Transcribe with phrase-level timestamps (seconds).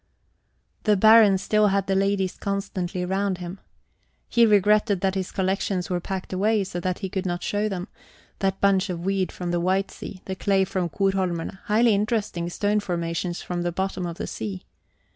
[0.85, 3.59] The Baron still had the ladies constantly round him.
[4.27, 7.87] He regretted that his collections were packed away, so that he could not show them
[8.39, 12.79] that bunch of weed from the White Sea, the clay from Korholmerne, highly interesting stone
[12.79, 14.63] formations from the bottom of the sea.